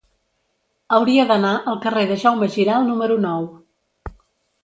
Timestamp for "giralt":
2.55-2.89